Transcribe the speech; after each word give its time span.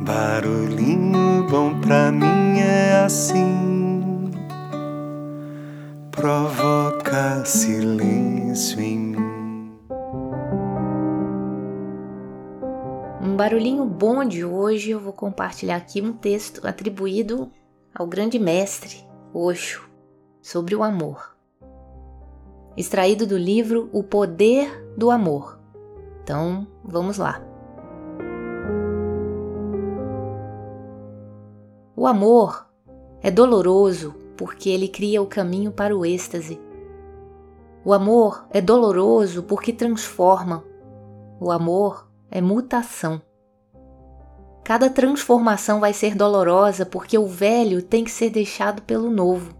Barulhinho 0.00 1.48
bom 1.50 1.80
pra 1.80 2.12
mim 2.12 2.60
é 2.60 3.02
assim, 3.04 4.30
provoca 6.12 7.44
silêncio 7.44 8.80
em 8.80 8.96
mim. 8.96 9.78
Um 13.20 13.34
barulhinho 13.36 13.84
bom 13.84 14.24
de 14.24 14.44
hoje 14.44 14.90
eu 14.90 15.00
vou 15.00 15.12
compartilhar 15.12 15.76
aqui 15.76 16.00
um 16.00 16.12
texto 16.12 16.64
atribuído 16.64 17.50
ao 17.92 18.06
grande 18.06 18.38
mestre 18.38 19.04
Osho 19.34 19.90
sobre 20.40 20.76
o 20.76 20.84
amor. 20.84 21.36
Extraído 22.76 23.26
do 23.26 23.36
livro 23.36 23.90
O 23.92 24.04
Poder 24.04 24.94
do 24.96 25.10
Amor. 25.10 25.58
Então, 26.22 26.68
vamos 26.84 27.18
lá. 27.18 27.47
O 32.00 32.06
amor 32.06 32.64
é 33.20 33.28
doloroso 33.28 34.14
porque 34.36 34.70
ele 34.70 34.86
cria 34.86 35.20
o 35.20 35.26
caminho 35.26 35.72
para 35.72 35.96
o 35.96 36.06
êxtase. 36.06 36.60
O 37.84 37.92
amor 37.92 38.46
é 38.52 38.60
doloroso 38.60 39.42
porque 39.42 39.72
transforma. 39.72 40.62
O 41.40 41.50
amor 41.50 42.08
é 42.30 42.40
mutação. 42.40 43.20
Cada 44.62 44.88
transformação 44.88 45.80
vai 45.80 45.92
ser 45.92 46.14
dolorosa 46.14 46.86
porque 46.86 47.18
o 47.18 47.26
velho 47.26 47.82
tem 47.82 48.04
que 48.04 48.12
ser 48.12 48.30
deixado 48.30 48.80
pelo 48.82 49.10
novo. 49.10 49.52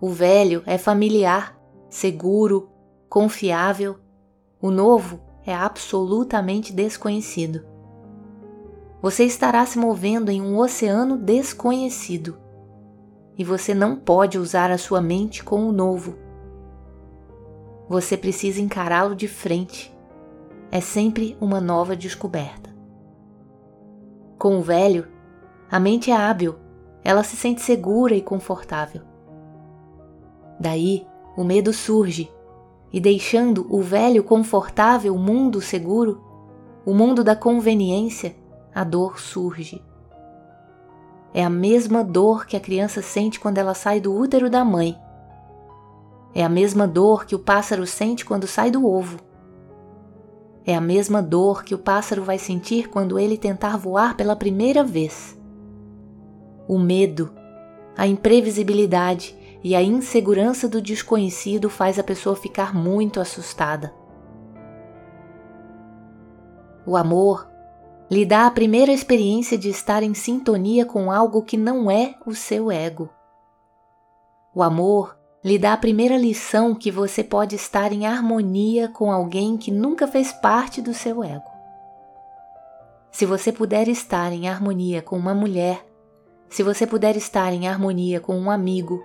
O 0.00 0.08
velho 0.08 0.60
é 0.66 0.76
familiar, 0.76 1.56
seguro, 1.88 2.68
confiável. 3.08 3.94
O 4.60 4.72
novo 4.72 5.20
é 5.46 5.54
absolutamente 5.54 6.72
desconhecido 6.72 7.75
você 9.06 9.22
estará 9.22 9.64
se 9.64 9.78
movendo 9.78 10.32
em 10.32 10.42
um 10.42 10.58
oceano 10.58 11.16
desconhecido 11.16 12.36
e 13.38 13.44
você 13.44 13.72
não 13.72 13.94
pode 13.94 14.36
usar 14.36 14.72
a 14.72 14.76
sua 14.76 15.00
mente 15.00 15.44
com 15.44 15.64
o 15.64 15.70
novo. 15.70 16.16
Você 17.88 18.16
precisa 18.16 18.60
encará-lo 18.60 19.14
de 19.14 19.28
frente. 19.28 19.96
É 20.72 20.80
sempre 20.80 21.38
uma 21.40 21.60
nova 21.60 21.94
descoberta. 21.94 22.74
Com 24.36 24.58
o 24.58 24.62
velho, 24.62 25.06
a 25.70 25.78
mente 25.78 26.10
é 26.10 26.16
hábil, 26.16 26.56
ela 27.04 27.22
se 27.22 27.36
sente 27.36 27.60
segura 27.60 28.12
e 28.12 28.20
confortável. 28.20 29.02
Daí, 30.58 31.06
o 31.36 31.44
medo 31.44 31.72
surge, 31.72 32.28
e 32.92 32.98
deixando 32.98 33.68
o 33.70 33.80
velho 33.80 34.24
confortável 34.24 35.16
mundo 35.16 35.60
seguro, 35.60 36.20
o 36.84 36.92
mundo 36.92 37.22
da 37.22 37.36
conveniência, 37.36 38.34
a 38.76 38.84
dor 38.84 39.18
surge. 39.18 39.82
É 41.32 41.42
a 41.42 41.48
mesma 41.48 42.04
dor 42.04 42.44
que 42.44 42.58
a 42.58 42.60
criança 42.60 43.00
sente 43.00 43.40
quando 43.40 43.56
ela 43.56 43.72
sai 43.72 44.02
do 44.02 44.14
útero 44.14 44.50
da 44.50 44.66
mãe. 44.66 44.94
É 46.34 46.44
a 46.44 46.48
mesma 46.50 46.86
dor 46.86 47.24
que 47.24 47.34
o 47.34 47.38
pássaro 47.38 47.86
sente 47.86 48.22
quando 48.22 48.46
sai 48.46 48.70
do 48.70 48.86
ovo. 48.86 49.18
É 50.62 50.74
a 50.74 50.80
mesma 50.80 51.22
dor 51.22 51.64
que 51.64 51.74
o 51.74 51.78
pássaro 51.78 52.22
vai 52.22 52.36
sentir 52.36 52.90
quando 52.90 53.18
ele 53.18 53.38
tentar 53.38 53.78
voar 53.78 54.14
pela 54.14 54.36
primeira 54.36 54.84
vez. 54.84 55.40
O 56.68 56.78
medo, 56.78 57.32
a 57.96 58.06
imprevisibilidade 58.06 59.34
e 59.64 59.74
a 59.74 59.82
insegurança 59.82 60.68
do 60.68 60.82
desconhecido 60.82 61.70
faz 61.70 61.98
a 61.98 62.04
pessoa 62.04 62.36
ficar 62.36 62.74
muito 62.74 63.20
assustada. 63.20 63.94
O 66.84 66.94
amor 66.94 67.55
lhe 68.10 68.24
dá 68.24 68.46
a 68.46 68.50
primeira 68.50 68.92
experiência 68.92 69.58
de 69.58 69.68
estar 69.68 70.02
em 70.02 70.14
sintonia 70.14 70.84
com 70.84 71.10
algo 71.10 71.42
que 71.42 71.56
não 71.56 71.90
é 71.90 72.14
o 72.24 72.34
seu 72.34 72.70
ego. 72.70 73.10
O 74.54 74.62
amor 74.62 75.16
lhe 75.44 75.58
dá 75.58 75.72
a 75.72 75.76
primeira 75.76 76.16
lição 76.16 76.74
que 76.74 76.90
você 76.90 77.22
pode 77.22 77.56
estar 77.56 77.92
em 77.92 78.06
harmonia 78.06 78.88
com 78.88 79.12
alguém 79.12 79.56
que 79.56 79.70
nunca 79.70 80.06
fez 80.06 80.32
parte 80.32 80.80
do 80.80 80.94
seu 80.94 81.22
ego. 81.22 81.50
Se 83.10 83.26
você 83.26 83.52
puder 83.52 83.88
estar 83.88 84.32
em 84.32 84.48
harmonia 84.48 85.02
com 85.02 85.16
uma 85.16 85.34
mulher, 85.34 85.84
se 86.48 86.62
você 86.62 86.86
puder 86.86 87.16
estar 87.16 87.52
em 87.52 87.66
harmonia 87.66 88.20
com 88.20 88.38
um 88.38 88.50
amigo, 88.50 89.02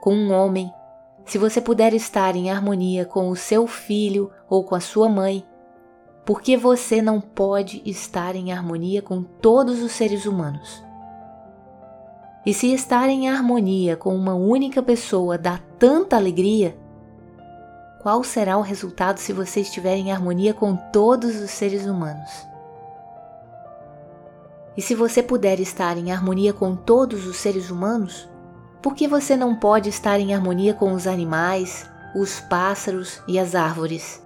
com 0.00 0.14
um 0.14 0.32
homem, 0.32 0.72
se 1.24 1.38
você 1.38 1.60
puder 1.60 1.94
estar 1.94 2.34
em 2.34 2.50
harmonia 2.50 3.04
com 3.04 3.28
o 3.28 3.36
seu 3.36 3.66
filho 3.66 4.30
ou 4.48 4.64
com 4.64 4.74
a 4.74 4.80
sua 4.80 5.08
mãe, 5.08 5.44
porque 6.24 6.56
você 6.56 7.02
não 7.02 7.20
pode 7.20 7.82
estar 7.84 8.36
em 8.36 8.52
harmonia 8.52 9.02
com 9.02 9.22
todos 9.22 9.82
os 9.82 9.92
seres 9.92 10.24
humanos. 10.24 10.82
E 12.44 12.52
se 12.52 12.72
estar 12.72 13.08
em 13.08 13.28
harmonia 13.28 13.96
com 13.96 14.14
uma 14.14 14.34
única 14.34 14.82
pessoa 14.82 15.38
dá 15.38 15.60
tanta 15.78 16.16
alegria, 16.16 16.76
qual 18.02 18.24
será 18.24 18.56
o 18.56 18.62
resultado 18.62 19.18
se 19.18 19.32
você 19.32 19.60
estiver 19.60 19.96
em 19.96 20.10
harmonia 20.10 20.52
com 20.52 20.76
todos 20.76 21.40
os 21.40 21.50
seres 21.50 21.86
humanos? 21.86 22.30
E 24.76 24.82
se 24.82 24.94
você 24.94 25.22
puder 25.22 25.60
estar 25.60 25.96
em 25.98 26.10
harmonia 26.10 26.52
com 26.52 26.74
todos 26.74 27.26
os 27.26 27.36
seres 27.36 27.70
humanos, 27.70 28.28
por 28.80 28.94
que 28.94 29.06
você 29.06 29.36
não 29.36 29.54
pode 29.54 29.88
estar 29.88 30.18
em 30.18 30.34
harmonia 30.34 30.72
com 30.72 30.92
os 30.92 31.06
animais, 31.06 31.88
os 32.16 32.40
pássaros 32.40 33.20
e 33.28 33.38
as 33.38 33.54
árvores? 33.54 34.21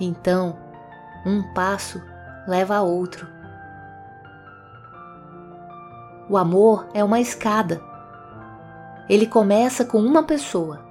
Então, 0.00 0.56
um 1.26 1.42
passo 1.52 2.02
leva 2.46 2.76
a 2.76 2.82
outro. 2.82 3.26
O 6.30 6.36
amor 6.36 6.86
é 6.92 7.02
uma 7.02 7.20
escada. 7.20 7.82
Ele 9.08 9.26
começa 9.26 9.84
com 9.84 9.98
uma 9.98 10.22
pessoa 10.22 10.84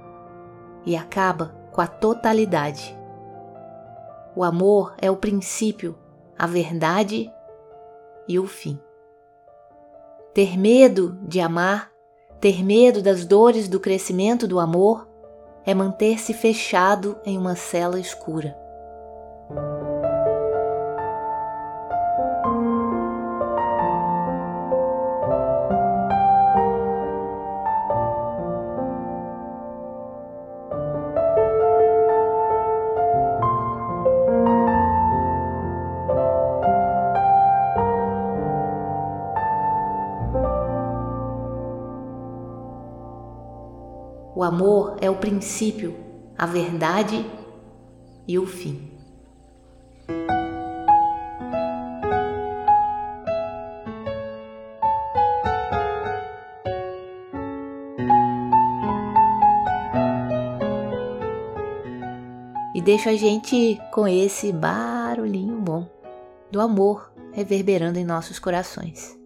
e 0.84 0.96
acaba 0.96 1.54
com 1.70 1.80
a 1.80 1.86
totalidade. 1.86 2.96
O 4.34 4.42
amor 4.44 4.94
é 4.98 5.10
o 5.10 5.16
princípio, 5.16 5.96
a 6.36 6.46
verdade 6.46 7.32
e 8.28 8.38
o 8.38 8.46
fim. 8.46 8.80
Ter 10.34 10.58
medo 10.58 11.18
de 11.22 11.40
amar, 11.40 11.90
ter 12.40 12.64
medo 12.64 13.02
das 13.02 13.24
dores 13.24 13.68
do 13.68 13.80
crescimento 13.80 14.46
do 14.46 14.60
amor, 14.60 15.08
é 15.64 15.74
manter-se 15.74 16.32
fechado 16.32 17.16
em 17.24 17.36
uma 17.36 17.54
cela 17.54 17.98
escura. 17.98 18.56
O 44.38 44.44
amor 44.44 44.98
é 45.00 45.10
o 45.10 45.16
princípio, 45.16 45.96
a 46.38 46.46
verdade 46.46 47.28
e 48.24 48.38
o 48.38 48.46
fim. 48.46 48.88
E 62.72 62.80
deixa 62.80 63.10
a 63.10 63.16
gente 63.16 63.76
com 63.92 64.06
esse 64.06 64.52
barulhinho 64.52 65.56
bom 65.56 65.90
do 66.48 66.60
amor 66.60 67.12
reverberando 67.32 67.98
em 67.98 68.04
nossos 68.04 68.38
corações. 68.38 69.17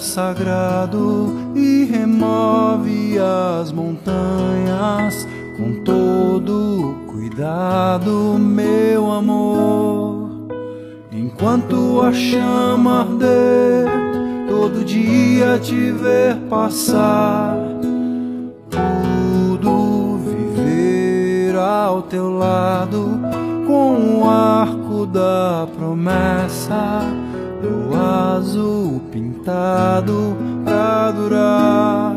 Sagrado 0.00 1.32
e 1.54 1.84
remove 1.84 3.18
as 3.18 3.72
montanhas 3.72 5.26
com 5.56 5.82
todo 5.82 6.96
cuidado, 7.06 8.38
meu 8.38 9.10
amor. 9.10 10.48
Enquanto 11.10 12.00
a 12.00 12.12
chama 12.12 13.00
arder, 13.00 13.86
todo 14.48 14.84
dia 14.84 15.58
te 15.58 15.90
ver 15.92 16.36
passar, 16.48 17.56
tudo 18.70 20.18
viver 20.18 21.56
ao 21.56 22.02
teu 22.02 22.30
lado 22.30 23.20
com 23.66 24.20
o 24.20 24.28
arco 24.28 25.06
da 25.06 25.66
promessa 25.76 27.02
do 27.62 27.96
azul 27.96 29.00
pintado 29.12 30.36
pra 30.64 31.12
durar. 31.12 32.16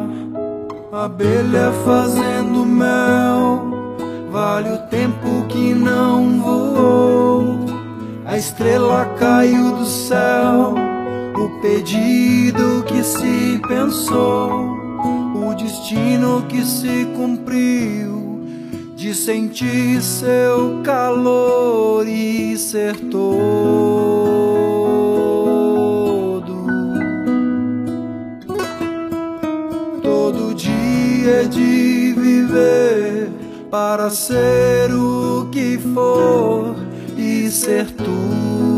Abelha 0.91 1.71
fazendo 1.85 2.65
mel, 2.65 3.99
vale 4.31 4.71
o 4.71 4.77
tempo 4.89 5.45
que 5.47 5.73
não 5.73 6.41
voou. 6.41 7.59
A 8.25 8.37
estrela 8.37 9.05
caiu 9.19 9.75
do 9.75 9.85
céu, 9.85 10.73
o 11.37 11.61
pedido 11.61 12.83
que 12.87 13.03
se 13.03 13.61
pensou, 13.67 14.49
o 14.49 15.53
destino 15.55 16.41
que 16.49 16.65
se 16.65 17.05
cumpriu 17.15 18.41
de 18.95 19.13
sentir 19.13 20.01
seu 20.01 20.81
calor 20.83 22.07
e 22.07 22.57
ser 22.57 22.95
todo. 23.11 24.24
Dia 31.25 31.47
de 31.47 32.13
viver 32.15 33.29
para 33.71 34.11
ser 34.11 34.93
o 34.93 35.49
que 35.51 35.79
for 35.91 36.75
e 37.17 37.49
ser 37.49 37.89
tudo. 37.89 38.74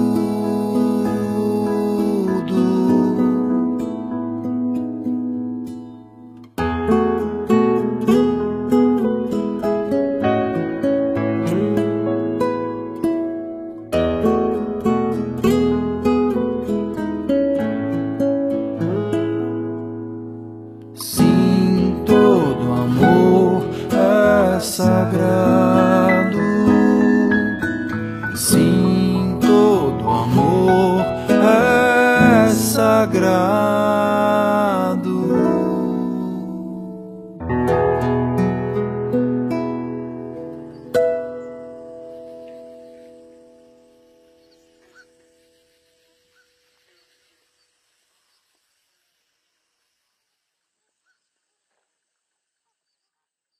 Sim, 33.07 33.21